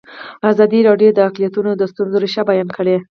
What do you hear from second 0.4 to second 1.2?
ازادي راډیو د